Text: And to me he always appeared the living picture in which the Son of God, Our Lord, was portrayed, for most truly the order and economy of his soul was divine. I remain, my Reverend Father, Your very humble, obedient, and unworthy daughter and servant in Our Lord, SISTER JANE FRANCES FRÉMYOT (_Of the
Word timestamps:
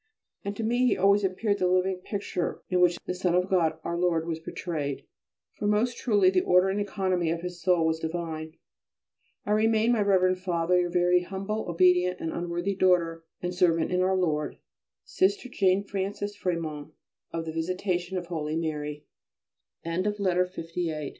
And 0.43 0.55
to 0.55 0.63
me 0.63 0.87
he 0.87 0.97
always 0.97 1.23
appeared 1.23 1.59
the 1.59 1.67
living 1.67 1.97
picture 1.97 2.63
in 2.69 2.81
which 2.81 2.97
the 3.05 3.13
Son 3.13 3.35
of 3.35 3.47
God, 3.47 3.77
Our 3.83 3.99
Lord, 3.99 4.27
was 4.27 4.39
portrayed, 4.39 5.05
for 5.53 5.67
most 5.67 5.95
truly 5.95 6.31
the 6.31 6.41
order 6.41 6.69
and 6.69 6.79
economy 6.81 7.29
of 7.29 7.41
his 7.41 7.61
soul 7.61 7.85
was 7.85 7.99
divine. 7.99 8.57
I 9.45 9.51
remain, 9.51 9.91
my 9.91 10.01
Reverend 10.01 10.39
Father, 10.39 10.79
Your 10.81 10.89
very 10.89 11.21
humble, 11.21 11.67
obedient, 11.69 12.19
and 12.19 12.31
unworthy 12.33 12.73
daughter 12.75 13.25
and 13.43 13.53
servant 13.53 13.91
in 13.91 14.01
Our 14.01 14.15
Lord, 14.15 14.57
SISTER 15.03 15.49
JANE 15.49 15.83
FRANCES 15.83 16.35
FRÉMYOT 16.35 16.91
(_Of 17.31 17.45
the 19.85 21.09